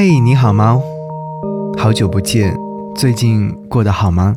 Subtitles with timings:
[0.00, 0.80] 嘿，你好吗？
[1.76, 2.56] 好久不见，
[2.94, 4.36] 最近过得好吗？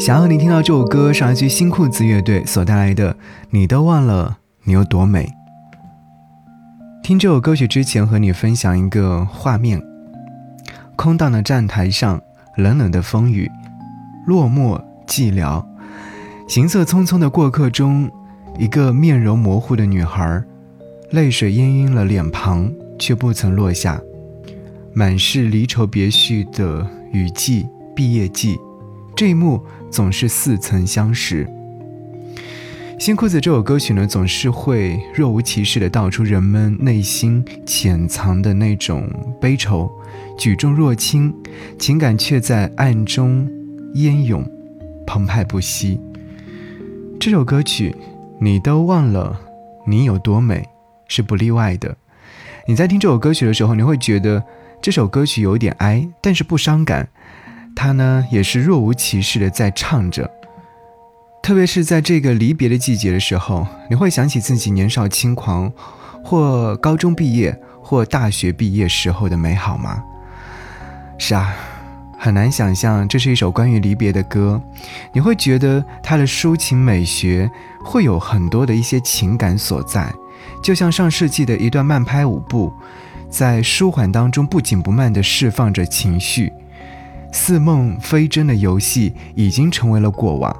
[0.00, 3.14] 想要你听到这首歌，是来自新裤子乐队所带来的
[3.50, 5.26] 《你都忘了你有多美》。
[7.04, 9.80] 听这首歌曲之前，和你分享一个画面：
[10.96, 12.20] 空荡的站台上，
[12.56, 13.48] 冷冷的风雨，
[14.26, 15.64] 落寞寂寥，
[16.48, 18.10] 行色匆匆的过客中，
[18.58, 20.42] 一个面容模糊的女孩，
[21.10, 22.68] 泪水氤氲了脸庞。
[23.02, 24.00] 却不曾落下，
[24.94, 27.66] 满是离愁别绪的雨季、
[27.96, 28.56] 毕业季，
[29.16, 31.44] 这一幕总是似曾相识。
[33.00, 39.90] 新裤子这首歌曲呢，总是会若无其事地道出人们内心潜藏的那种悲愁，
[40.38, 41.34] 举重若轻，
[41.80, 43.50] 情感却在暗中
[43.94, 44.48] 烟涌，
[45.04, 46.00] 澎湃不息。
[47.18, 47.96] 这首歌曲，
[48.40, 49.40] 你都忘了
[49.88, 50.64] 你有多美，
[51.08, 51.96] 是不例外的。
[52.66, 54.42] 你在听这首歌曲的时候，你会觉得
[54.80, 57.08] 这首歌曲有点哀，但是不伤感。
[57.74, 60.30] 它呢，也是若无其事的在唱着。
[61.42, 65.72] 特别是在这个离别的季节的时候，你会想起自己年少轻狂，
[66.22, 70.04] 或高中毕业，或大学毕业时候的美好吗？
[71.18, 71.52] 是啊，
[72.16, 74.62] 很难想象这是一首关于离别的歌。
[75.12, 77.50] 你会觉得它的抒情美学
[77.84, 80.12] 会有很多的一些情感所在。
[80.62, 82.72] 就像上世纪的一段慢拍舞步，
[83.28, 86.52] 在舒缓当中不紧不慢地释放着情绪，
[87.32, 90.54] 似梦非真的游戏已经成为了过往，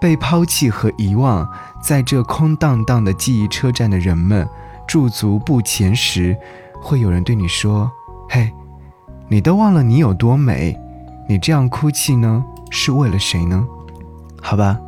[0.00, 1.48] 被抛弃和遗忘。
[1.82, 4.48] 在这空荡荡的记忆车站的人们
[4.88, 6.36] 驻足不前时，
[6.82, 7.90] 会有人对你说
[8.28, 8.50] ：“嘿，
[9.28, 10.76] 你都忘了你有多美？
[11.28, 13.64] 你这样哭泣呢，是为了谁呢？”
[14.42, 14.80] 好吧，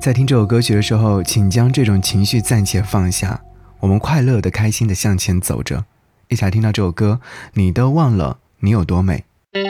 [0.00, 3.40] 在听这首歌曲的时候，请将这种情绪暂且放下。
[3.80, 5.84] 我们快乐的开心的向前走着。
[6.28, 7.20] 一起来听到这首歌
[7.54, 9.24] 你都忘了你有多美。
[9.52, 9.62] 停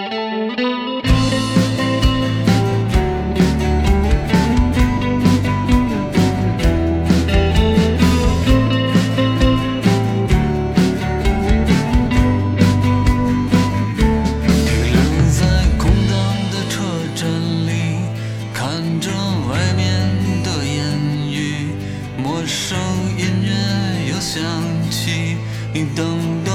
[14.92, 15.40] 留在
[15.78, 16.14] 空荡
[16.52, 16.84] 的车
[17.14, 17.26] 站
[17.66, 17.70] 里
[18.52, 19.10] 看着
[19.48, 19.88] 外面
[20.44, 21.68] 的烟雨
[24.32, 24.40] 想
[24.92, 25.36] 起
[25.74, 26.06] 你等
[26.44, 26.49] 的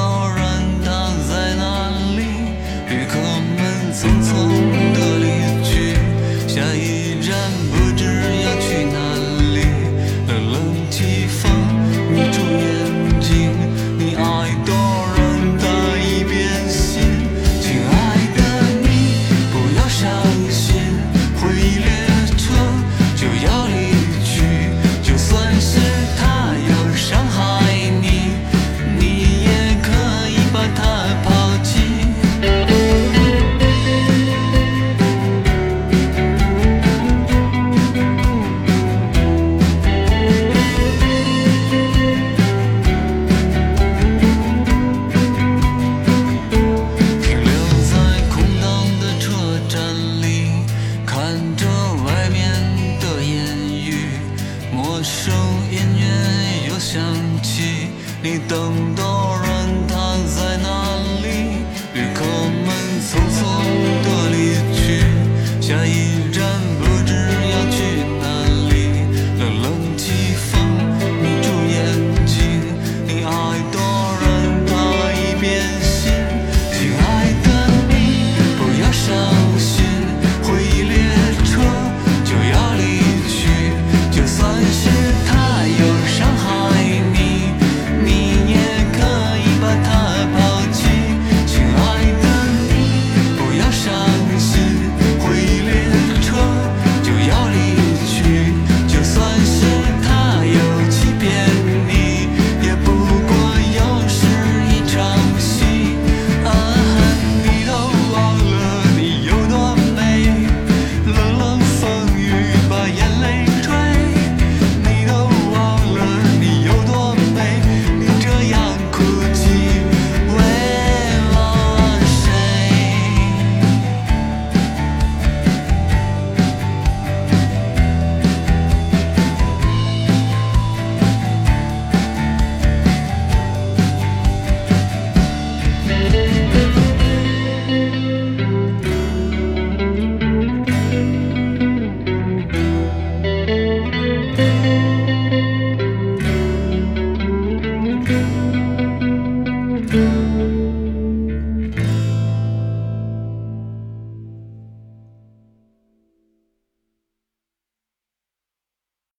[55.05, 55.31] 首
[55.69, 56.99] 音乐又响
[57.43, 57.91] 起，
[58.23, 59.14] 你等等。